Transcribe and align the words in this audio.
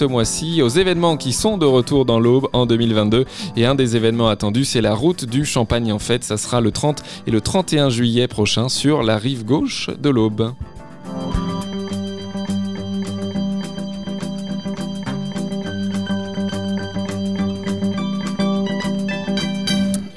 ce 0.00 0.06
mois-ci 0.06 0.62
aux 0.62 0.68
événements 0.70 1.18
qui 1.18 1.34
sont 1.34 1.58
de 1.58 1.66
retour 1.66 2.06
dans 2.06 2.18
l'Aube 2.18 2.48
en 2.54 2.64
2022. 2.64 3.26
Et 3.56 3.66
un 3.66 3.74
des 3.74 3.96
événements 3.96 4.30
attendus, 4.30 4.64
c'est 4.64 4.80
la 4.80 4.94
route 4.94 5.26
du 5.26 5.44
Champagne 5.44 5.92
en 5.92 5.98
fait. 5.98 6.24
Ça 6.24 6.38
sera 6.38 6.62
le 6.62 6.70
30 6.70 7.02
et 7.26 7.30
le 7.30 7.42
31 7.42 7.90
juillet 7.90 8.26
prochain 8.26 8.70
sur 8.70 9.02
la 9.02 9.18
rive 9.18 9.44
gauche 9.44 9.90
de 9.90 10.08
l'Aube. 10.08 10.54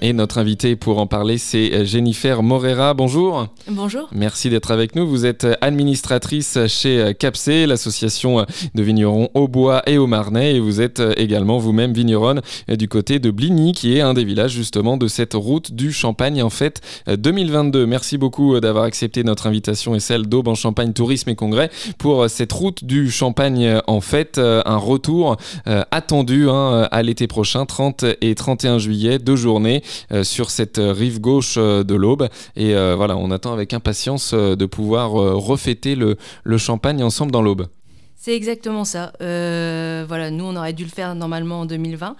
Et 0.05 0.11
notre 0.11 0.37
invité 0.37 0.75
pour 0.75 0.99
en 0.99 1.07
parler, 1.07 1.37
c'est 1.37 1.73
euh, 1.73 1.85
Jennifer 1.85 2.43
Morera. 2.43 2.93
Bonjour. 2.93 3.47
Bonjour. 3.69 4.09
Merci 4.11 4.49
d'être 4.49 4.71
avec 4.71 4.97
nous. 4.97 5.07
Vous 5.07 5.25
êtes 5.25 5.47
administratrice 5.61 6.57
chez 6.67 6.99
euh, 6.99 7.13
CAPC, 7.13 7.65
l'association 7.65 8.41
euh, 8.41 8.43
de 8.75 8.83
vignerons 8.83 9.29
au 9.33 9.47
bois 9.47 9.81
et 9.87 9.97
au 9.97 10.05
Marnais. 10.05 10.55
Et 10.55 10.59
vous 10.59 10.81
êtes 10.81 11.01
également 11.15 11.57
vous-même 11.57 11.93
vigneronne 11.93 12.41
du 12.67 12.89
côté 12.89 13.19
de 13.19 13.31
Bligny, 13.31 13.71
qui 13.71 13.95
est 13.95 14.01
un 14.01 14.13
des 14.13 14.25
villages 14.25 14.51
justement 14.51 14.97
de 14.97 15.07
cette 15.07 15.35
route 15.35 15.71
du 15.71 15.93
Champagne 15.93 16.43
en 16.43 16.49
fait 16.49 16.81
2022. 17.07 17.85
Merci 17.85 18.17
beaucoup 18.17 18.59
d'avoir 18.59 18.83
accepté 18.83 19.23
notre 19.23 19.47
invitation 19.47 19.95
et 19.95 20.01
celle 20.01 20.23
d'Aube 20.23 20.49
en 20.49 20.55
Champagne 20.55 20.91
Tourisme 20.91 21.29
et 21.29 21.35
Congrès 21.35 21.69
pour 21.97 22.29
cette 22.29 22.51
route 22.51 22.83
du 22.83 23.09
Champagne 23.09 23.79
en 23.87 24.01
fait. 24.01 24.37
Un 24.37 24.77
retour 24.77 25.37
attendu 25.65 26.49
hein, 26.49 26.89
à 26.91 27.03
l'été 27.03 27.27
prochain, 27.27 27.65
30 27.65 28.03
et 28.19 28.35
31 28.35 28.79
juillet, 28.79 29.17
deux 29.17 29.37
journées. 29.37 29.81
Euh, 30.11 30.23
sur 30.23 30.49
cette 30.49 30.79
rive 30.79 31.19
gauche 31.19 31.55
euh, 31.57 31.83
de 31.83 31.95
l'Aube. 31.95 32.27
Et 32.55 32.75
euh, 32.75 32.95
voilà, 32.95 33.17
on 33.17 33.31
attend 33.31 33.53
avec 33.53 33.73
impatience 33.73 34.33
de 34.33 34.65
pouvoir 34.65 35.11
refêter 35.11 35.95
le, 35.95 36.17
champagne 36.57 37.03
ensemble 37.03 37.31
dans 37.31 37.41
l'Aube. 37.41 37.67
C'est 38.15 38.35
exactement 38.35 38.85
ça. 38.85 39.11
voilà, 39.19 40.31
nous, 40.31 40.45
on 40.45 40.55
aurait 40.55 40.73
dû 40.73 40.83
le 40.83 40.89
faire 40.89 41.15
normalement 41.15 41.61
en 41.61 41.65
2020. 41.65 42.15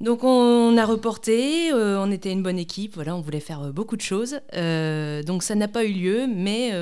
Donc 0.00 0.24
on 0.24 0.76
a 0.76 0.84
reporté, 0.84 1.72
on 1.72 2.10
était 2.10 2.32
une 2.32 2.42
bonne 2.42 2.58
équipe, 2.58 2.94
voilà, 2.94 3.14
on 3.14 3.20
voulait 3.20 3.40
faire 3.40 3.72
beaucoup 3.72 3.96
de 3.96 4.02
choses. 4.02 4.40
donc 4.52 5.42
ça 5.42 5.54
n'a 5.54 5.68
pas 5.68 5.84
eu 5.84 5.92
lieu, 5.92 6.26
mais 6.26 6.72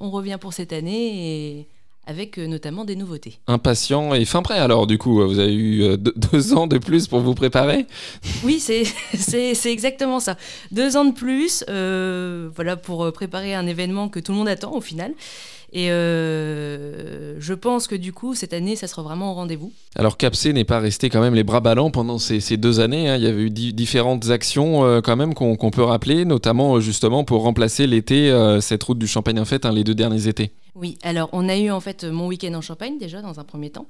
on 0.00 0.10
revient 0.10 0.38
pour 0.40 0.52
cette 0.52 0.72
année 0.72 1.68
avec 2.06 2.38
euh, 2.38 2.46
notamment 2.46 2.84
des 2.84 2.96
nouveautés. 2.96 3.38
Impatient 3.46 4.14
et 4.14 4.24
fin 4.24 4.42
prêt 4.42 4.58
alors 4.58 4.86
du 4.86 4.98
coup, 4.98 5.24
vous 5.26 5.38
avez 5.38 5.54
eu 5.54 5.82
euh, 5.82 5.96
deux, 5.96 6.52
ans 6.56 6.66
de 6.66 6.78
plus 6.78 7.06
pour 7.06 7.20
vous 7.20 7.34
préparer? 7.34 7.86
Oui, 8.44 8.60
c'est 8.60 9.72
exactement 9.72 10.20
ça. 10.20 10.36
Deux 10.70 10.96
ans 10.96 11.04
de 11.04 11.12
plus, 11.12 11.64
euh, 11.68 12.48
voilà, 12.54 12.76
pour 12.76 13.10
préparer 13.12 13.54
un 13.54 13.66
événement 13.66 14.08
que 14.08 14.20
tout 14.20 14.32
le 14.32 14.38
monde 14.38 14.48
attend 14.48 14.72
au 14.72 14.80
final. 14.80 15.12
Et 15.74 15.88
je 15.88 17.54
pense 17.54 17.86
que 17.86 17.94
du 17.94 18.12
coup, 18.12 18.34
cette 18.34 18.52
année, 18.52 18.76
ça 18.76 18.86
sera 18.86 19.00
vraiment 19.00 19.30
au 19.30 19.34
rendez-vous. 19.34 19.72
Alors 19.96 20.18
Capsé 20.18 20.52
n'est 20.52 20.64
pas 20.64 20.80
resté 20.80 21.08
quand 21.08 21.22
même 21.22 21.34
les 21.34 21.44
bras 21.44 21.60
ballants 21.60 21.90
pendant 21.90 22.18
ces, 22.18 22.58
deux 22.58 22.80
années. 22.80 23.08
Hein. 23.08 23.16
Il 23.16 23.22
y 23.22 23.26
avait 23.26 23.44
eu 23.44 23.50
différentes 23.50 24.28
actions 24.28 25.00
quand 25.00 25.16
même 25.16 25.32
qu'on 25.32 25.70
peut 25.70 25.82
rappeler, 25.82 26.26
notamment 26.26 26.78
justement 26.80 27.24
pour 27.24 27.42
remplacer 27.42 27.86
l'été, 27.86 28.30
cette 28.60 28.82
route 28.82 28.98
du 28.98 29.06
Champagne 29.06 29.40
en 29.40 29.46
fait, 29.46 29.64
hein, 29.64 29.72
les 29.72 29.82
deux 29.82 29.94
derniers 29.94 30.28
étés. 30.28 30.52
Oui, 30.74 30.96
alors 31.02 31.28
on 31.32 31.50
a 31.50 31.56
eu 31.58 31.70
en 31.70 31.80
fait 31.80 32.04
mon 32.04 32.26
week-end 32.28 32.54
en 32.54 32.62
Champagne 32.62 32.96
déjà 32.98 33.20
dans 33.20 33.38
un 33.38 33.44
premier 33.44 33.70
temps. 33.70 33.88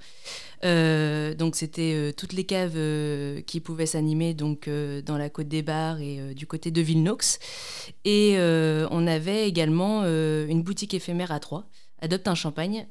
Euh, 0.64 1.32
donc 1.32 1.54
c'était 1.54 1.94
euh, 1.94 2.12
toutes 2.12 2.32
les 2.32 2.44
caves 2.44 2.74
euh, 2.76 3.40
qui 3.42 3.60
pouvaient 3.60 3.86
s'animer 3.86 4.34
donc 4.34 4.68
dans 4.68 5.16
la 5.16 5.30
côte 5.30 5.46
des 5.46 5.62
Bars 5.62 6.00
et 6.00 6.34
du 6.34 6.46
côté 6.46 6.72
de 6.72 6.80
Villenox. 6.80 7.38
Et 8.04 8.36
on 8.38 9.06
avait 9.06 9.48
également 9.48 10.02
une 10.04 10.62
boutique 10.62 10.94
éphémère 10.94 11.30
à 11.30 11.38
Troyes, 11.38 11.66
Adopte 12.00 12.26
un 12.26 12.34
champagne. 12.34 12.86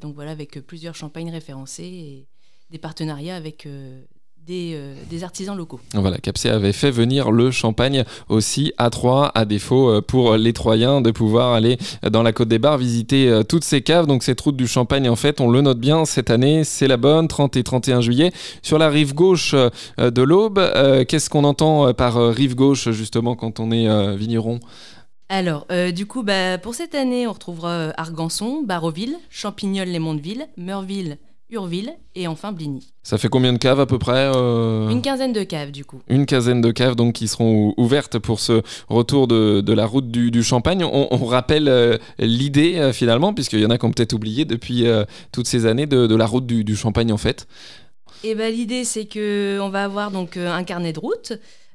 donc 0.00 0.14
voilà 0.14 0.32
avec 0.32 0.60
plusieurs 0.66 0.96
champagnes 0.96 1.30
référencés 1.30 1.84
et 1.84 2.28
des 2.70 2.78
partenariats 2.78 3.36
avec 3.36 3.68
euh, 4.50 4.94
des, 5.08 5.24
artisans 5.24 5.56
locaux. 5.56 5.80
Voilà, 5.94 6.18
Capsé 6.18 6.50
avait 6.50 6.72
fait 6.72 6.90
venir 6.90 7.30
le 7.30 7.50
champagne 7.50 8.04
aussi 8.28 8.72
à 8.76 8.90
Troyes, 8.90 9.30
à 9.34 9.44
défaut 9.46 9.88
euh, 9.88 10.00
pour 10.02 10.36
les 10.36 10.52
Troyens 10.52 11.00
de 11.00 11.10
pouvoir 11.10 11.54
aller 11.54 11.78
dans 12.10 12.22
la 12.22 12.32
Côte 12.32 12.48
des 12.48 12.58
Bars 12.58 12.76
visiter 12.76 13.28
euh, 13.28 13.42
toutes 13.42 13.64
ces 13.64 13.80
caves. 13.80 14.06
Donc 14.06 14.22
cette 14.22 14.40
route 14.40 14.56
du 14.56 14.66
champagne, 14.66 15.08
en 15.08 15.16
fait, 15.16 15.40
on 15.40 15.50
le 15.50 15.62
note 15.62 15.78
bien 15.78 16.04
cette 16.04 16.28
année, 16.30 16.64
c'est 16.64 16.88
la 16.88 16.98
bonne, 16.98 17.26
30 17.26 17.56
et 17.56 17.62
31 17.62 18.00
juillet. 18.02 18.32
Sur 18.62 18.78
la 18.78 18.90
rive 18.90 19.14
gauche 19.14 19.54
de 19.98 20.22
l'Aube, 20.22 20.60
qu'est-ce 21.08 21.30
qu'on 21.30 21.44
entend 21.44 21.94
par 21.94 22.16
rive 22.34 22.54
gauche 22.54 22.90
justement 22.90 23.36
quand 23.36 23.60
on 23.60 23.70
est 23.70 24.16
vigneron? 24.16 24.60
Alors, 25.28 25.66
du 25.94 26.06
coup, 26.06 26.22
bah, 26.22 26.58
pour 26.58 26.74
cette 26.74 26.94
année, 26.94 27.26
on 27.26 27.32
retrouvera 27.32 27.92
Argançon, 27.96 28.62
Baroville, 28.62 29.16
Champignol-les-Mondeville, 29.30 30.48
Meurville, 30.56 31.18
Urville 31.50 31.92
et 32.14 32.26
enfin 32.26 32.52
Bligny. 32.52 32.92
Ça 33.02 33.18
fait 33.18 33.28
combien 33.28 33.52
de 33.52 33.58
caves 33.58 33.78
à 33.78 33.86
peu 33.86 33.98
près 33.98 34.30
euh 34.34 34.88
Une 34.88 35.02
quinzaine 35.02 35.32
de 35.32 35.42
caves 35.42 35.70
du 35.70 35.84
coup. 35.84 36.00
Une 36.08 36.26
quinzaine 36.26 36.60
de 36.60 36.70
caves 36.70 36.96
donc 36.96 37.14
qui 37.14 37.28
seront 37.28 37.74
ouvertes 37.76 38.18
pour 38.18 38.40
ce 38.40 38.62
retour 38.88 39.28
de, 39.28 39.72
la 39.72 39.86
route 39.86 40.10
du, 40.10 40.42
Champagne. 40.42 40.84
On, 40.84 41.24
rappelle 41.24 41.68
euh, 41.68 41.98
l'idée 42.18 42.76
euh, 42.76 42.92
finalement, 42.92 43.34
puisqu'il 43.34 43.60
y 43.60 43.66
en 43.66 43.70
a 43.70 43.78
qui 43.78 43.84
ont 43.84 43.90
peut-être 43.90 44.14
oublié 44.14 44.44
depuis 44.44 44.86
toutes 45.32 45.46
ces 45.46 45.66
années 45.66 45.86
de, 45.86 46.14
la 46.14 46.26
route 46.26 46.46
du, 46.46 46.76
Champagne 46.76 47.12
en 47.12 47.18
fait. 47.18 47.46
Et 48.22 48.30
eh 48.30 48.34
ben, 48.34 48.52
l'idée 48.52 48.84
c'est 48.84 49.06
qu'on 49.06 49.68
va 49.68 49.84
avoir 49.84 50.10
donc 50.10 50.38
un 50.38 50.64
carnet 50.64 50.94
de 50.94 51.00
route 51.00 51.34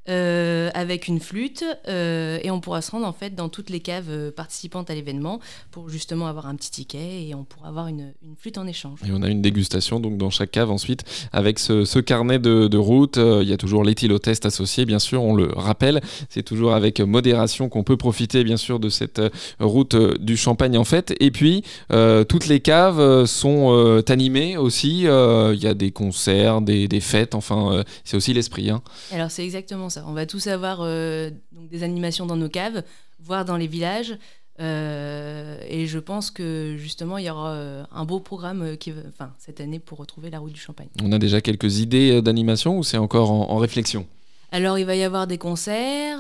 euh, 0.10 0.72
avec 0.74 1.08
une 1.08 1.20
flûte 1.20 1.64
euh, 1.88 2.40
et 2.42 2.50
on 2.50 2.60
pourra 2.60 2.82
se 2.82 2.90
rendre 2.90 3.06
en 3.06 3.14
fait 3.14 3.36
dans 3.36 3.48
toutes 3.48 3.70
les 3.70 3.80
caves 3.80 4.10
euh, 4.10 4.32
participantes 4.32 4.90
à 4.90 4.96
l'événement 4.96 5.40
pour 5.70 5.90
justement 5.90 6.26
avoir 6.26 6.48
un 6.48 6.56
petit 6.56 6.72
ticket 6.72 7.28
et 7.28 7.36
on 7.36 7.44
pourra 7.44 7.68
avoir 7.68 7.88
une, 7.88 8.14
flûte 8.40 8.58
en 8.58 8.66
échange. 8.66 9.00
Et 9.08 9.12
on 9.12 9.22
a 9.22 9.30
une 9.30 9.44
dégustation 9.44 10.00
donc 10.00 10.18
dans 10.18 10.32
chaque 10.32 10.50
cave 10.50 10.72
ensuite 10.72 11.04
avec 11.32 11.60
ce, 11.60 12.00
carnet 12.00 12.40
de, 12.40 12.78
route. 12.78 13.18
Il 13.18 13.48
y 13.48 13.54
a 13.54 13.58
toujours 13.58 13.84
l'éthylotest 13.84 14.48
associé 14.48 14.86
bien 14.86 14.98
sûr, 14.98 15.22
on 15.22 15.36
le 15.36 15.52
rappelle. 15.56 16.02
C'est 16.30 16.44
toujours 16.44 16.74
avec 16.74 17.02
modération 17.02 17.70
qu'on 17.70 17.84
peut 17.84 17.98
profiter 17.98 18.44
bien 18.44 18.58
sûr 18.58 18.80
de 18.80 18.90
cette 18.90 19.22
route 19.60 19.96
du 19.96 20.38
Champagne 20.38 20.78
en 20.78 20.86
fait. 20.86 21.14
Et 21.20 21.30
puis 21.30 21.64
toutes 21.90 22.48
les 22.48 22.62
caves 22.62 23.26
sont 23.26 24.02
animées 24.08 24.58
aussi. 24.58 25.02
Il 25.02 25.60
y 25.62 25.68
a 25.68 25.74
des 25.76 25.92
concerts, 25.92 26.62
des, 26.62 27.00
fêtes, 27.00 27.36
enfin 27.36 27.84
c'est 28.04 28.18
aussi 28.18 28.34
l'esprit. 28.34 28.70
Hein. 28.72 28.82
Alors 29.12 29.30
c'est 29.30 29.44
exactement 29.44 29.90
ça. 29.90 29.99
On 30.06 30.14
va 30.14 30.26
tous 30.26 30.48
avoir 30.48 30.80
euh, 30.82 31.30
donc 31.52 31.70
des 31.70 31.84
animations 31.84 32.26
dans 32.26 32.36
nos 32.36 32.50
caves, 32.50 32.84
voire 33.20 33.46
dans 33.46 33.58
les 33.58 33.68
villages. 33.68 34.18
Euh, 34.60 35.58
et 35.68 35.88
je 35.88 36.00
pense 36.00 36.32
que 36.32 36.76
justement, 36.78 37.18
il 37.18 37.26
y 37.26 37.30
aura 37.30 37.52
euh, 37.52 37.84
un 37.92 38.04
beau 38.04 38.20
programme 38.20 38.76
qui, 38.78 38.94
enfin, 39.08 39.34
cette 39.38 39.62
année 39.62 39.80
pour 39.80 39.98
retrouver 39.98 40.30
la 40.30 40.40
route 40.40 40.52
du 40.52 40.60
Champagne. 40.60 40.90
On 41.02 41.12
a 41.12 41.20
déjà 41.20 41.40
quelques 41.40 41.80
idées 41.80 42.22
d'animation 42.22 42.78
ou 42.78 42.84
c'est 42.84 42.98
encore 42.98 43.32
en, 43.32 43.58
réflexion? 43.58 44.06
Alors, 44.52 44.80
il 44.80 44.86
va 44.86 44.96
y 44.96 45.04
avoir 45.04 45.28
des 45.28 45.38
concerts, 45.38 46.20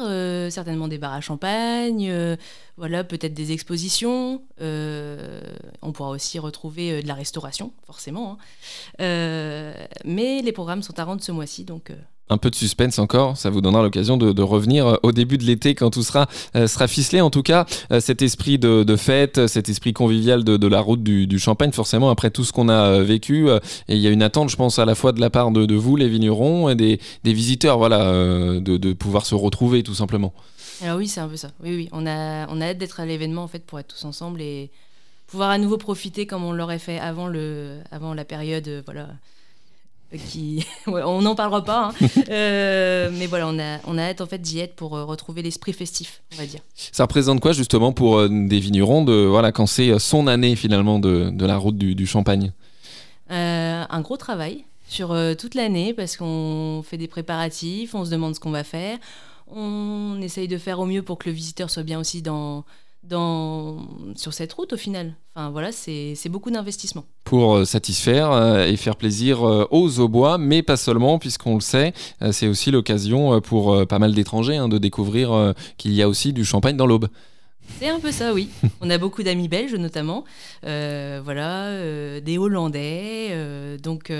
certainement 0.51 0.87
des 0.87 0.99
bars 0.99 1.13
à 1.13 1.19
champagne, 1.19 2.13
voilà, 2.77 3.03
peut-être 3.03 3.33
des 3.33 3.51
expositions. 3.51 4.43
on 4.61 5.91
pourra 5.91 6.11
aussi 6.11 6.37
retrouver 6.37 7.01
de 7.01 7.07
la 7.07 7.15
restauration, 7.15 7.73
forcément. 7.87 8.37
Hein. 8.99 9.73
mais 10.05 10.41
les 10.43 10.51
programmes 10.51 10.83
sont 10.83 10.97
à 10.99 11.03
rendre 11.03 11.23
ce 11.23 11.31
mois-ci, 11.31 11.65
donc 11.65 11.91
un 12.29 12.37
peu 12.37 12.49
de 12.49 12.55
suspense 12.55 12.99
encore, 12.99 13.37
ça 13.37 13.49
vous 13.49 13.61
donnera 13.61 13.81
l'occasion 13.81 14.17
de, 14.17 14.41
revenir 14.41 14.87
euh, 14.87 14.95
au 15.03 15.11
début 15.11 15.37
de 15.37 15.43
l'été 15.43 15.75
quand 15.75 15.89
tout 15.89 16.03
sera, 16.03 16.27
euh, 16.55 16.67
ficelé. 16.87 17.21
En 17.21 17.29
tout 17.29 17.43
cas, 17.43 17.65
euh, 17.91 17.99
cet 17.99 18.21
esprit 18.21 18.57
de, 18.57 18.95
fête, 18.95 19.47
cet 19.47 19.69
esprit 19.69 19.93
convivial 19.93 20.43
de, 20.43 20.67
la 20.67 20.79
route 20.79 21.03
du, 21.03 21.39
Champagne, 21.39 21.71
forcément, 21.71 22.09
après 22.09 22.31
tout 22.31 22.43
ce 22.43 22.51
qu'on 22.51 22.69
a 22.69 22.99
vécu, 23.01 23.47
il 23.87 23.97
y 23.97 24.07
a 24.07 24.09
une 24.09 24.21
attente, 24.21 24.49
je 24.49 24.55
pense, 24.55 24.77
à 24.77 24.85
la 24.85 24.93
fois 24.93 25.13
de 25.13 25.21
la 25.21 25.29
part 25.29 25.51
de, 25.51 25.75
vous, 25.75 25.95
les 25.95 26.09
vignerons, 26.09 26.69
et 26.69 26.75
des, 26.75 26.99
visiteurs, 27.23 27.77
voilà, 27.77 28.11
de, 28.59 28.93
pouvoir 28.93 29.25
se 29.25 29.35
retrouver 29.35 29.83
tout 29.83 29.95
simplement. 29.95 30.33
Alors 30.81 30.97
oui, 30.97 31.07
c'est 31.07 31.19
un 31.19 31.27
peu 31.27 31.37
ça. 31.37 31.51
Oui, 31.61 31.75
oui, 31.75 31.89
on 31.91 32.05
a, 32.05 32.47
on 32.49 32.61
a 32.61 32.67
hâte 32.67 32.77
d'être 32.77 32.99
à 32.99 33.05
l'événement 33.05 33.43
en 33.43 33.47
fait 33.47 33.65
pour 33.65 33.79
être 33.79 33.87
tous 33.87 34.05
ensemble 34.05 34.41
et 34.41 34.69
pouvoir 35.27 35.49
à 35.49 35.57
nouveau 35.57 35.77
profiter 35.77 36.25
comme 36.25 36.43
on 36.43 36.53
l'aurait 36.53 36.79
fait 36.79 36.99
avant, 36.99 37.27
le, 37.27 37.79
avant 37.91 38.13
la 38.13 38.23
période, 38.23 38.83
voilà 38.85 39.07
qui 40.17 40.65
on 40.87 41.21
n'en 41.21 41.35
parlera 41.35 41.63
pas 41.63 41.89
hein. 41.89 42.07
euh, 42.29 43.09
mais 43.13 43.27
voilà 43.27 43.47
on 43.47 43.59
a 43.59 43.79
on 43.85 43.97
a 43.97 44.03
hâte 44.03 44.21
en 44.21 44.25
fait 44.25 44.39
d'y 44.39 44.59
être 44.59 44.75
pour 44.75 44.95
euh, 44.95 45.05
retrouver 45.05 45.41
l'esprit 45.41 45.73
festif 45.73 46.21
on 46.33 46.37
va 46.37 46.45
dire. 46.45 46.61
Ça 46.75 47.03
représente 47.03 47.39
quoi 47.41 47.53
justement 47.53 47.91
pour 47.91 48.17
euh, 48.17 48.27
des 48.29 48.59
vignerons 48.59 49.03
de 49.03 49.25
voilà 49.25 49.51
quand 49.51 49.67
c'est 49.67 49.97
son 49.99 50.27
année 50.27 50.55
finalement 50.55 50.99
de, 50.99 51.29
de 51.31 51.45
la 51.45 51.57
route 51.57 51.77
du, 51.77 51.95
du 51.95 52.07
champagne? 52.07 52.51
Un 53.31 54.01
gros 54.01 54.17
travail 54.17 54.65
sur 54.87 55.15
toute 55.37 55.53
l'année 55.53 55.93
parce 55.93 56.17
qu'on 56.17 56.83
fait 56.83 56.97
des 56.97 57.07
préparatifs 57.07 57.93
on 57.93 58.03
se 58.03 58.09
demande 58.09 58.33
ce 58.33 58.39
qu'on 58.39 58.51
va 58.51 58.63
faire. 58.63 58.97
On 59.51 60.19
essaye 60.21 60.47
de 60.47 60.57
faire 60.57 60.79
au 60.79 60.85
mieux 60.85 61.03
pour 61.03 61.19
que 61.19 61.29
le 61.29 61.35
visiteur 61.35 61.69
soit 61.69 61.83
bien 61.83 61.99
aussi 61.99 62.23
dans 62.23 62.65
dans, 63.03 63.87
sur 64.15 64.33
cette 64.33 64.51
route 64.53 64.73
au 64.73 64.77
final. 64.77 65.15
Enfin 65.35 65.49
voilà, 65.49 65.71
c'est 65.71 66.29
beaucoup 66.29 66.51
d'investissement. 66.51 67.05
Pour 67.23 67.55
euh, 67.55 67.65
satisfaire 67.65 68.31
euh, 68.31 68.65
et 68.65 68.75
faire 68.75 68.95
plaisir 68.95 69.47
euh, 69.47 69.67
aux 69.71 69.99
Aubois, 69.99 70.37
mais 70.37 70.63
pas 70.63 70.77
seulement, 70.77 71.19
puisqu'on 71.19 71.55
le 71.55 71.61
sait, 71.61 71.93
c'est 72.31 72.47
aussi 72.47 72.71
l'occasion 72.71 73.41
pour 73.41 73.87
pas 73.87 73.99
mal 73.99 74.13
d'étrangers 74.13 74.57
hein, 74.57 74.67
de 74.67 74.77
découvrir 74.77 75.53
qu'il 75.77 75.93
y 75.93 76.01
a 76.01 76.09
aussi 76.09 76.33
du 76.33 76.45
champagne 76.45 76.77
dans 76.77 76.85
l'Aube. 76.85 77.07
C'est 77.77 77.89
un 77.89 77.99
peu 77.99 78.11
ça, 78.11 78.33
oui. 78.33 78.49
On 78.81 78.89
a 78.89 78.97
beaucoup 78.97 79.23
d'amis 79.23 79.47
belges 79.47 79.75
notamment, 79.75 80.25
euh, 80.65 81.21
voilà, 81.23 81.67
euh, 81.67 82.19
des 82.19 82.37
Hollandais, 82.37 83.29
euh, 83.31 83.77
donc 83.77 84.11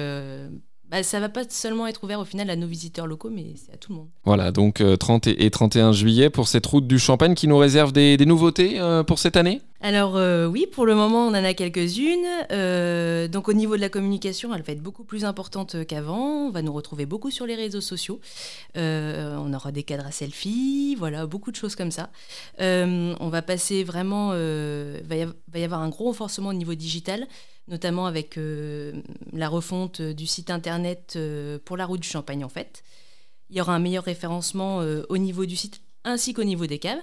bah, 0.90 1.04
ça 1.04 1.20
va 1.20 1.30
pas 1.30 1.44
seulement 1.50 1.88
être 1.88 2.04
ouvert 2.04 2.20
au 2.20 2.26
final 2.26 2.50
à 2.50 2.56
nos 2.56 2.68
visiteurs 2.68 3.08
locaux, 3.08 3.30
mais 3.30 3.46
c'est 3.56 3.74
à 3.74 3.78
tout 3.78 3.92
le 3.92 4.00
monde. 4.00 4.08
Voilà, 4.26 4.52
donc 4.52 4.84
30 5.00 5.28
et 5.28 5.50
31 5.50 5.92
juillet 5.92 6.30
pour 6.30 6.48
cette 6.48 6.66
route 6.66 6.88
du 6.88 7.00
Champagne 7.00 7.36
qui 7.36 7.48
nous 7.48 7.58
réserve 7.58 7.92
des, 7.92 8.18
nouveautés 8.26 8.80
pour 9.08 9.20
cette 9.20 9.38
année? 9.38 9.62
Alors 9.82 10.20
oui, 10.52 10.68
pour 10.72 10.86
le 10.86 10.94
moment, 10.94 11.28
on 11.28 11.30
en 11.30 11.44
a 11.44 11.54
quelques-unes. 11.54 13.30
donc 13.32 13.48
au 13.48 13.54
niveau 13.54 13.76
de 13.76 13.82
la 13.82 13.90
communication, 13.90 14.54
elle 14.54 14.62
va 14.62 14.74
être 14.74 14.82
beaucoup 14.82 15.04
plus 15.04 15.26
importante 15.26 15.86
qu'avant. 15.86 16.48
On 16.48 16.52
va 16.52 16.62
nous 16.62 16.74
retrouver 16.74 17.06
beaucoup 17.06 17.32
sur 17.32 17.46
les 17.46 17.56
réseaux 17.56 17.82
sociaux. 17.82 18.20
on 18.76 19.54
aura 19.54 19.72
des 19.72 19.84
cadres 19.84 20.08
à 20.08 20.12
selfie, 20.12 20.96
voilà, 20.96 21.26
beaucoup 21.28 21.52
de 21.52 21.56
choses 21.56 21.76
comme 21.76 21.92
ça. 21.92 22.10
on 22.60 23.30
va 23.30 23.42
passer 23.42 23.84
vraiment, 23.84 24.34
il 24.34 25.02
va 25.08 25.60
y 25.60 25.64
avoir 25.64 25.82
un 25.82 25.90
gros 25.90 26.06
renforcement 26.06 26.50
au 26.50 26.54
niveau 26.54 26.76
digital 26.76 27.28
notamment 27.70 28.08
avec 28.08 28.38
euh, 28.38 28.94
la 29.32 29.48
refonte 29.48 30.02
du 30.02 30.28
site 30.28 30.50
internet 30.50 31.14
euh, 31.16 31.60
pour 31.64 31.78
la 31.78 31.86
route 31.86 32.02
du 32.02 32.08
Champagne 32.08 32.44
en 32.44 32.50
fait. 32.50 32.84
Il 33.50 33.58
y 33.58 33.62
aura 33.62 33.76
un 33.76 33.80
meilleur 33.80 34.04
référencement 34.04 34.82
euh, 34.82 35.04
au 35.10 35.18
niveau 35.18 35.46
du 35.46 35.56
site 35.56 35.82
ainsi 36.04 36.34
qu'au 36.34 36.44
niveau 36.44 36.66
des 36.66 36.80
caves. 36.80 37.00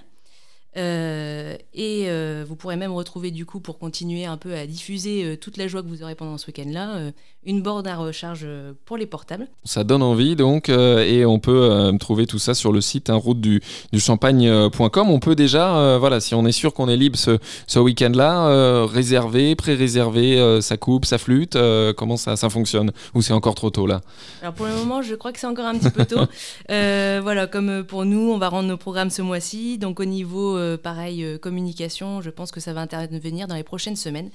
Euh, 0.77 1.57
et 1.73 2.05
euh, 2.09 2.45
vous 2.47 2.55
pourrez 2.55 2.77
même 2.77 2.93
retrouver 2.93 3.31
du 3.31 3.47
coup 3.47 3.61
pour 3.61 3.79
continuer 3.79 4.27
un 4.27 4.37
peu 4.37 4.55
à 4.55 4.67
diffuser 4.67 5.25
euh, 5.25 5.37
toute 5.37 5.57
la 5.57 5.69
joie 5.69 5.83
que 5.83 5.89
vous 5.89 6.03
aurez 6.03 6.15
pendant 6.15 6.37
ce 6.37 6.47
week-end-là, 6.49 7.13
une 7.45 7.63
borne 7.63 7.87
à 7.87 7.97
recharge 7.97 8.47
pour 8.85 8.97
les 8.97 9.07
portables. 9.07 9.47
Ça 9.65 9.85
donne 9.85 10.03
envie 10.03 10.37
donc 10.37 10.69
et 10.69 11.25
on 11.25 11.39
peut 11.39 11.93
trouver 12.01 12.27
tout 12.27 12.39
ça 12.39 12.55
sur 12.55 12.73
le 12.73 12.81
site 12.81 13.09
hein, 13.09 13.15
route 13.15 13.41
du, 13.41 13.63
champagne.com. 13.97 15.11
On 15.11 15.21
peut 15.21 15.35
déjà, 15.35 15.97
voilà, 15.99 16.21
si 16.21 16.35
on 16.35 16.45
est 16.45 16.53
sûr 16.53 16.75
qu'on 16.75 16.89
est 16.89 16.97
libre 16.97 17.17
ce, 17.17 17.39
ce 17.67 17.79
week-end-là, 17.79 18.85
réserver, 18.87 19.55
pré-réserver 19.55 20.61
sa 20.61 20.77
coupe, 20.77 21.05
sa 21.05 21.19
flûte. 21.19 21.57
comment 21.97 22.17
ça, 22.17 22.37
ça 22.37 22.51
fonctionne? 22.51 22.91
Ou 23.15 23.23
c'est 23.23 23.33
encore 23.33 23.55
trop 23.55 23.71
tôt 23.71 23.87
là? 23.87 24.01
Alors 24.43 24.55
pour 24.55 24.67
le 24.67 24.75
moment, 24.75 25.03
je 25.03 25.15
crois 25.15 25.33
que 25.33 25.39
c'est 25.39 25.47
encore 25.47 25.67
un 25.67 25.79
petit 25.79 25.91
peu 25.91 26.05
tôt. 26.05 26.21
voilà, 26.69 27.47
comme 27.47 27.85
pour 27.85 28.05
nous, 28.05 28.33
on 28.33 28.39
va 28.39 28.49
rendre 28.49 28.69
nos 28.69 28.77
programmes 28.77 29.11
ce 29.11 29.23
mois-ci. 29.23 29.79
Donc 29.79 30.01
au 30.01 30.05
niveau 30.05 30.59
euh, 30.67 30.77
pareil, 30.77 31.25
euh, 31.25 31.39
communication, 31.39 32.21
je 32.21 32.31
pense 32.31 32.51
que 32.51 32.61
ça 32.61 32.73
va 32.73 32.81
intervenir 32.81 33.47
dans 33.47 33.55
les 33.55 33.63
prochaines 33.63 33.97
semaines. 33.97 34.31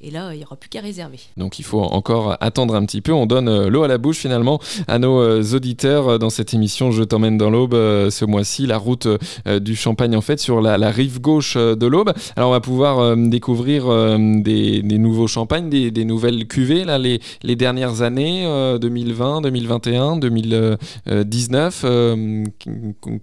Et 0.00 0.10
là, 0.10 0.34
il 0.34 0.38
n'y 0.38 0.44
aura 0.44 0.56
plus 0.56 0.68
qu'à 0.68 0.80
réserver. 0.80 1.18
Donc 1.36 1.58
il 1.58 1.64
faut 1.64 1.80
encore 1.80 2.36
attendre 2.40 2.74
un 2.74 2.84
petit 2.84 3.00
peu. 3.00 3.12
On 3.12 3.26
donne 3.26 3.48
euh, 3.48 3.68
l'eau 3.68 3.82
à 3.84 3.88
la 3.88 3.98
bouche 3.98 4.18
finalement 4.18 4.60
à 4.88 4.98
nos 4.98 5.42
auditeurs 5.54 6.18
dans 6.18 6.30
cette 6.30 6.54
émission 6.54 6.90
Je 6.90 7.02
t'emmène 7.02 7.38
dans 7.38 7.50
l'Aube 7.50 7.74
ce 7.74 8.24
mois-ci, 8.24 8.66
la 8.66 8.78
route 8.78 9.06
du 9.46 9.76
Champagne 9.76 10.16
en 10.16 10.20
fait 10.20 10.38
sur 10.40 10.60
la, 10.60 10.90
rive 10.90 11.20
gauche 11.20 11.56
de 11.56 11.86
l'Aube. 11.86 12.12
Alors 12.36 12.50
on 12.50 12.52
va 12.52 12.60
pouvoir 12.60 13.16
découvrir 13.16 13.86
des, 14.18 14.82
nouveaux 14.82 15.26
champagnes, 15.26 15.68
des, 15.68 16.04
nouvelles 16.04 16.46
cuvées, 16.46 16.84
là, 16.84 16.98
les 16.98 17.56
dernières 17.56 18.02
années, 18.02 18.46
2020, 18.80 19.42
2021, 19.42 20.16
2019. 20.16 21.84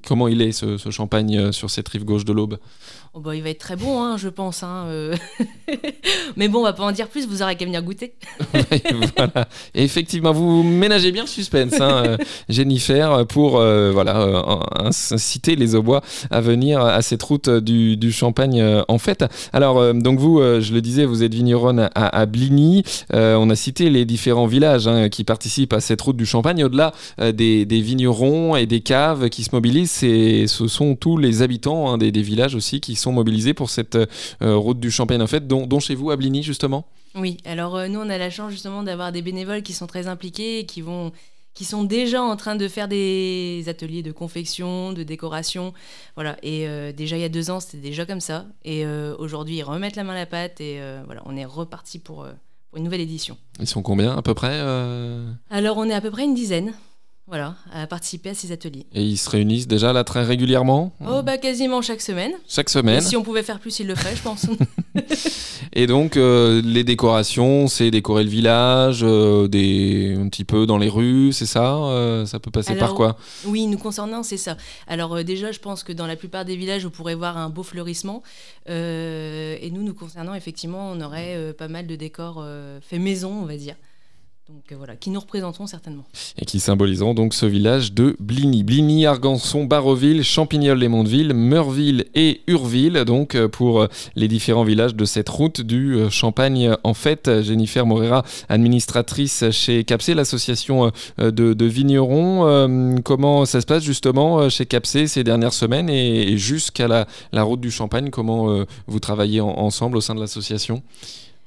comment 0.07 0.27
il 0.27 0.41
est 0.41 0.51
ce 0.51 0.89
champagne 0.89 1.51
sur 1.51 1.69
cette 1.69 1.87
rive 1.89 2.05
gauche 2.05 2.25
de 2.25 2.33
l'Aube? 2.33 2.42
Globe. 2.45 2.59
Oh 3.15 3.19
bah, 3.19 3.35
il 3.35 3.43
va 3.43 3.51
être 3.51 3.59
très 3.59 3.75
bon, 3.75 4.01
hein, 4.01 4.17
je 4.17 4.27
pense. 4.27 4.63
Hein, 4.63 4.85
euh. 4.87 5.15
Mais 6.35 6.47
bon, 6.47 6.61
on 6.61 6.63
va 6.63 6.73
pas 6.73 6.81
en 6.81 6.91
dire 6.91 7.07
plus, 7.07 7.27
vous 7.27 7.43
aurez 7.43 7.55
qu'à 7.55 7.65
venir 7.65 7.83
goûter. 7.83 8.15
voilà. 9.15 9.47
Effectivement, 9.75 10.31
vous 10.31 10.63
ménagez 10.63 11.11
bien 11.11 11.21
le 11.21 11.27
suspense, 11.27 11.79
hein, 11.79 12.03
euh, 12.07 12.17
Jennifer, 12.49 13.27
pour 13.27 13.59
euh, 13.59 13.91
voilà, 13.91 14.51
inciter 14.79 15.55
les 15.55 15.75
Aubois 15.75 16.01
à 16.31 16.41
venir 16.41 16.81
à 16.81 17.03
cette 17.03 17.21
route 17.21 17.51
du, 17.51 18.11
Champagne 18.11 18.63
en 18.87 18.97
fait. 18.97 19.25
Alors, 19.53 19.93
donc 19.93 20.19
vous, 20.19 20.39
je 20.39 20.73
le 20.73 20.81
disais, 20.81 21.05
vous 21.05 21.23
êtes 21.23 21.33
vigneronne 21.33 21.89
à, 21.93 22.25
Bligny. 22.25 22.83
on 23.11 23.49
a 23.49 23.55
cité 23.55 23.89
les 23.89 24.05
différents 24.05 24.45
villages 24.45 24.87
hein, 24.87 25.09
qui 25.09 25.23
participent 25.23 25.73
à 25.73 25.81
cette 25.81 26.01
route 26.01 26.17
du 26.17 26.25
Champagne. 26.25 26.63
Au-delà 26.63 26.93
des, 27.19 27.65
vignerons 27.65 28.55
et 28.55 28.65
des 28.65 28.81
caves 28.81 29.29
qui 29.29 29.43
se 29.43 29.49
mobilisent, 29.53 29.91
ce 29.91 30.67
sont 30.67 30.95
tous 30.95 31.17
les 31.17 31.41
habitants 31.41 31.97
des, 31.97 32.11
des 32.11 32.21
villages 32.21 32.55
aussi 32.55 32.79
qui 32.81 32.95
sont 32.95 33.02
mobilisés 33.11 33.53
pour 33.53 33.69
cette 33.69 33.95
euh, 33.95 34.55
route 34.55 34.79
du 34.79 34.91
Champagne 34.91 35.21
en 35.21 35.27
fait, 35.27 35.47
dont, 35.47 35.79
chez 35.79 35.95
vous 35.95 36.11
à 36.11 36.15
Bligny 36.15 36.43
justement 36.43 36.85
Oui, 37.15 37.37
alors 37.45 37.75
euh, 37.75 37.87
nous 37.87 37.99
on 37.99 38.09
a 38.09 38.17
la 38.17 38.29
chance 38.29 38.51
justement 38.51 38.83
d'avoir 38.83 39.11
des 39.11 39.21
bénévoles 39.21 39.63
qui 39.63 39.73
sont 39.73 39.87
très 39.87 40.07
impliqués 40.07 40.59
et 40.59 40.65
qui 40.65 40.81
vont 40.81 41.11
qui 41.53 41.65
sont 41.65 41.83
déjà 41.83 42.23
en 42.23 42.35
train 42.35 42.55
de 42.55 42.67
faire 42.67 42.87
des 42.87 43.65
ateliers 43.67 44.01
de 44.01 44.11
confection, 44.11 44.91
de 44.91 45.03
décoration. 45.03 45.71
Voilà. 46.15 46.35
Et 46.41 46.67
euh, 46.67 46.91
déjà 46.91 47.15
il 47.15 47.21
y 47.21 47.25
a 47.25 47.29
deux 47.29 47.51
ans, 47.51 47.59
c'était 47.59 47.77
déjà 47.77 48.07
comme 48.07 48.21
ça. 48.21 48.47
Et 48.65 48.87
aujourd'hui, 49.19 49.57
ils 49.57 49.63
remettent 49.63 49.95
la 49.95 50.03
main 50.03 50.13
à 50.13 50.15
la 50.15 50.25
pâte 50.25 50.59
et 50.61 50.81
voilà, 51.05 51.21
on 51.25 51.37
est 51.37 51.45
reparti 51.45 51.99
pour, 51.99 52.25
pour, 52.71 52.77
une 52.79 52.83
nouvelle 52.83 53.01
édition. 53.01 53.37
Ils 53.59 53.67
sont 53.67 53.83
combien 53.83 54.17
à 54.17 54.23
peu 54.23 54.33
près 54.33 54.59
Alors 55.51 55.77
on 55.77 55.87
est 55.87 55.93
à 55.93 56.01
peu 56.01 56.09
près 56.09 56.23
une 56.23 56.33
dizaine 56.33 56.73
voilà, 57.25 57.55
à 57.71 57.87
participer 57.87 58.31
à 58.31 58.33
ces 58.33 58.51
ateliers. 58.51 58.85
Et 58.93 59.01
ils 59.01 59.17
se 59.17 59.29
réunissent 59.29 59.67
déjà 59.67 59.93
là 59.93 60.03
très 60.03 60.25
régulièrement? 60.25 60.93
Oh 61.07 61.21
bah 61.23 61.37
quasiment 61.37 61.81
chaque 61.81 62.01
semaine. 62.01 62.33
Chaque 62.49 62.69
semaine. 62.69 62.99
si 62.99 63.15
on 63.15 63.23
pouvait 63.23 63.43
faire 63.43 63.59
plus, 63.59 63.79
ils 63.79 63.87
le 63.87 63.95
feraient, 63.95 64.15
je 64.15 64.21
pense. 64.21 64.45
et 65.73 65.87
donc 65.87 66.17
euh, 66.17 66.61
les 66.63 66.83
décorations, 66.83 67.67
c'est 67.67 67.91
décorer 67.91 68.25
le 68.25 68.29
village, 68.29 68.99
euh, 69.03 69.47
des 69.47 70.17
un 70.19 70.27
petit 70.27 70.43
peu 70.43 70.65
dans 70.65 70.77
les 70.77 70.89
rues, 70.89 71.31
c'est 71.31 71.45
ça 71.45 71.77
euh, 71.77 72.25
Ça 72.25 72.39
peut 72.39 72.51
passer 72.51 72.75
par 72.75 72.93
quoi? 72.93 73.17
Oui, 73.45 73.67
nous 73.67 73.77
concernant, 73.77 74.21
c'est 74.21 74.37
ça. 74.37 74.57
Alors 74.87 75.23
déjà, 75.23 75.53
je 75.53 75.59
pense 75.59 75.83
que 75.83 75.93
dans 75.93 76.07
la 76.07 76.17
plupart 76.17 76.43
des 76.43 76.57
villages, 76.57 76.83
vous 76.83 76.91
pourrez 76.91 77.15
voir 77.15 77.37
un 77.37 77.49
beau 77.49 77.63
fleurissement. 77.63 78.21
et 78.67 79.69
nous, 79.71 79.81
nous 79.81 79.93
concernant, 79.93 80.33
effectivement, 80.33 80.91
on 80.91 80.99
aurait 80.99 81.53
pas 81.57 81.69
mal 81.69 81.87
de 81.87 81.95
décors 81.95 82.45
faits 82.81 82.99
maison, 82.99 83.31
on 83.31 83.45
va 83.45 83.55
dire. 83.55 83.75
Euh, 84.49 84.95
qui 84.99 85.09
nous 85.09 85.21
représenteront 85.21 85.67
certainement. 85.67 86.03
Et 86.37 86.43
qui 86.43 86.59
symboliseront 86.59 87.13
donc 87.13 87.33
ce 87.33 87.45
village 87.45 87.93
de 87.93 88.17
Bligny. 88.19 88.63
Bligny, 88.63 89.05
Argançon, 89.05 89.63
Baroville, 89.63 90.21
Champignol-les-Mondeville, 90.21 91.33
Meurville 91.33 92.05
et 92.13 92.41
Urville, 92.47 93.05
donc 93.05 93.35
euh, 93.35 93.47
pour 93.47 93.81
euh, 93.81 93.87
les 94.17 94.27
différents 94.27 94.65
villages 94.65 94.95
de 94.95 95.05
cette 95.05 95.29
route 95.29 95.61
du 95.61 95.97
Champagne. 96.09 96.75
En 96.83 96.93
fait, 96.93 97.41
Jennifer 97.41 97.85
Morera, 97.85 98.23
administratrice 98.49 99.49
chez 99.51 99.85
Capsé, 99.85 100.13
l'association 100.13 100.91
de, 101.17 101.65
vignerons. 101.65 102.99
comment 103.03 103.45
ça 103.45 103.61
se 103.61 103.65
passe 103.65 103.83
justement 103.83 104.49
chez 104.49 104.65
Capsé 104.65 105.07
ces 105.07 105.23
dernières 105.23 105.53
semaines 105.53 105.89
et, 105.89 106.37
jusqu'à 106.37 106.87
la, 106.87 107.43
route 107.43 107.61
du 107.61 107.71
Champagne? 107.71 108.09
Comment 108.09 108.65
vous 108.87 108.99
travaillez 108.99 109.41
ensemble 109.41 109.97
au 109.97 110.01
sein 110.01 110.15
de 110.15 110.19
l'association? 110.19 110.83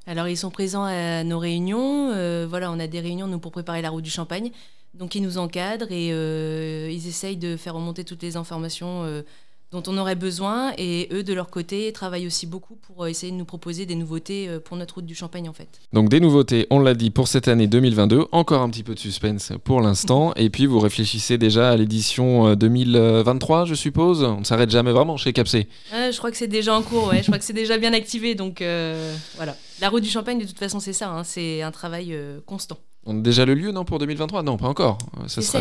Alors 0.06 0.28
ils 0.28 0.36
sont 0.36 0.50
présents 0.50 0.84
à 0.84 1.24
nos 1.24 1.38
réunions. 1.38 2.10
Euh, 2.12 2.46
voilà, 2.48 2.70
on 2.70 2.78
a 2.78 2.86
des 2.86 3.00
réunions 3.00 3.26
nous 3.26 3.40
pour 3.40 3.52
préparer 3.52 3.82
la 3.82 3.90
route 3.90 4.04
du 4.04 4.10
Champagne. 4.10 4.50
Donc 4.94 5.14
ils 5.14 5.22
nous 5.22 5.36
encadrent 5.38 5.90
et 5.90 6.10
euh, 6.12 6.88
ils 6.90 7.08
essayent 7.08 7.36
de 7.36 7.56
faire 7.56 7.74
remonter 7.74 8.04
toutes 8.04 8.22
les 8.22 8.36
informations 8.36 9.02
euh, 9.04 9.22
dont 9.80 9.92
on 9.92 9.98
aurait 9.98 10.14
besoin. 10.14 10.72
Et 10.78 11.08
eux, 11.12 11.22
de 11.22 11.32
leur 11.32 11.48
côté, 11.48 11.92
travaillent 11.92 12.26
aussi 12.26 12.46
beaucoup 12.46 12.76
pour 12.76 13.06
essayer 13.06 13.32
de 13.32 13.36
nous 13.36 13.44
proposer 13.44 13.86
des 13.86 13.94
nouveautés 13.94 14.48
pour 14.64 14.76
notre 14.76 14.96
route 14.96 15.06
du 15.06 15.14
Champagne 15.14 15.48
en 15.48 15.52
fait. 15.52 15.68
Donc 15.92 16.08
des 16.08 16.20
nouveautés, 16.20 16.66
on 16.70 16.80
l'a 16.80 16.94
dit, 16.94 17.10
pour 17.10 17.28
cette 17.28 17.48
année 17.48 17.66
2022. 17.66 18.26
Encore 18.32 18.62
un 18.62 18.70
petit 18.70 18.82
peu 18.82 18.94
de 18.94 18.98
suspense 18.98 19.52
pour 19.64 19.80
l'instant. 19.80 20.32
et 20.36 20.50
puis 20.50 20.66
vous 20.66 20.80
réfléchissez 20.80 21.38
déjà 21.38 21.70
à 21.70 21.76
l'édition 21.76 22.54
2023, 22.54 23.64
je 23.64 23.74
suppose? 23.74 24.22
On 24.22 24.40
ne 24.40 24.44
s'arrête 24.44 24.70
jamais 24.70 24.92
vraiment 24.92 25.16
chez 25.16 25.32
Capsé. 25.32 25.68
je 25.92 26.16
crois 26.16 26.30
que 26.30 26.36
c'est 26.36 26.48
déjà 26.48 26.74
en 26.74 26.82
cours, 26.82 27.08
ouais. 27.08 27.18
je 27.18 27.26
crois 27.26 27.38
que 27.38 27.44
c'est 27.44 27.52
déjà 27.52 27.78
bien 27.78 27.92
activé. 27.92 28.34
Donc 28.34 28.62
voilà. 29.36 29.56
La 29.80 29.90
route 29.90 30.02
du 30.02 30.08
Champagne, 30.08 30.38
de 30.38 30.46
toute 30.46 30.58
façon, 30.58 30.80
c'est 30.80 30.94
ça. 30.94 31.10
Hein. 31.10 31.22
c'est 31.24 31.60
un 31.62 31.70
travail 31.70 32.14
euh, 32.14 32.40
constant. 32.46 32.78
On 33.08 33.18
a 33.18 33.20
déjà 33.20 33.44
le 33.44 33.54
lieu, 33.54 33.70
non, 33.70 33.84
pour 33.84 33.98
2023 33.98 34.42
Non, 34.42 34.56
pas 34.56 34.66
encore. 34.66 34.98
Ça 35.28 35.40
sera... 35.40 35.60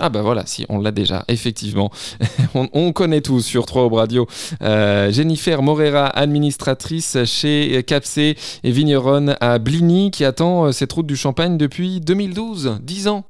Ah 0.00 0.08
bah 0.08 0.22
voilà, 0.22 0.46
si, 0.46 0.64
on 0.70 0.78
l'a 0.78 0.92
déjà, 0.92 1.24
effectivement. 1.28 1.90
on, 2.54 2.92
connaît 2.92 3.20
tout 3.20 3.40
sur 3.40 3.66
3 3.66 3.84
Aube 3.84 3.94
Radio. 3.94 4.26
Euh, 4.62 5.12
Jennifer 5.12 5.62
Morera, 5.62 6.06
administratrice 6.06 7.18
chez 7.24 7.82
Capsé 7.86 8.36
et 8.64 8.70
vigneronne 8.70 9.36
à 9.40 9.58
Bligny, 9.58 10.10
qui 10.10 10.24
attend 10.24 10.66
euh, 10.66 10.72
cette 10.72 10.92
route 10.92 11.06
du 11.06 11.16
Champagne 11.16 11.58
depuis 11.58 12.00
2012, 12.00 12.78
10 12.82 13.08
ans. 13.08 13.29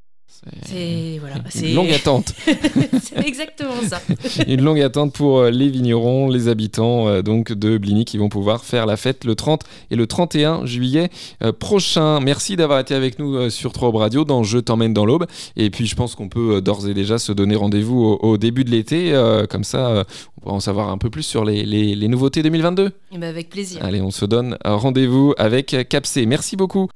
C'est 0.64 1.18
voilà, 1.20 1.36
une 1.60 1.74
longue 1.74 1.90
attente. 1.90 2.32
c'est 2.46 3.26
exactement 3.26 3.74
ça. 3.86 4.00
une 4.46 4.62
longue 4.62 4.80
attente 4.80 5.12
pour 5.12 5.40
euh, 5.40 5.50
les 5.50 5.68
vignerons, 5.68 6.28
les 6.28 6.48
habitants 6.48 7.08
euh, 7.08 7.20
donc 7.20 7.52
de 7.52 7.76
Bligny 7.76 8.06
qui 8.06 8.16
vont 8.16 8.30
pouvoir 8.30 8.64
faire 8.64 8.86
la 8.86 8.96
fête 8.96 9.24
le 9.24 9.34
30 9.34 9.62
et 9.90 9.96
le 9.96 10.06
31 10.06 10.64
juillet 10.64 11.10
euh, 11.42 11.52
prochain. 11.52 12.20
Merci 12.20 12.56
d'avoir 12.56 12.80
été 12.80 12.94
avec 12.94 13.18
nous 13.18 13.50
sur 13.50 13.72
3 13.72 13.90
Radio 13.98 14.24
dans 14.24 14.42
Je 14.42 14.58
t'emmène 14.58 14.94
dans 14.94 15.04
l'aube. 15.04 15.26
Et 15.56 15.68
puis 15.68 15.86
je 15.86 15.94
pense 15.94 16.14
qu'on 16.14 16.30
peut 16.30 16.62
d'ores 16.62 16.88
et 16.88 16.94
déjà 16.94 17.18
se 17.18 17.32
donner 17.32 17.56
rendez-vous 17.56 18.18
au, 18.20 18.38
début 18.38 18.64
de 18.64 18.70
l'été. 18.70 19.12
comme 19.50 19.64
ça, 19.64 20.04
on 20.36 20.40
pourra 20.40 20.54
en 20.54 20.60
savoir 20.60 20.88
un 20.88 20.98
peu 20.98 21.10
plus 21.10 21.22
sur 21.22 21.44
les, 21.44 21.64
les, 21.64 22.08
nouveautés 22.08 22.42
2022. 22.42 22.86
Et 23.12 23.18
ben 23.18 23.24
avec 23.24 23.50
plaisir. 23.50 23.84
Allez, 23.84 24.00
on 24.00 24.10
se 24.10 24.24
donne 24.24 24.56
rendez-vous 24.64 25.34
avec 25.36 25.76
Capsé. 25.88 26.24
Merci 26.24 26.56
beaucoup. 26.56 26.88